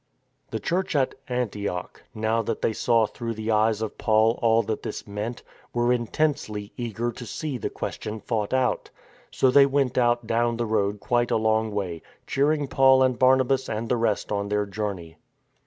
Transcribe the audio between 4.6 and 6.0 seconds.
that this meant, were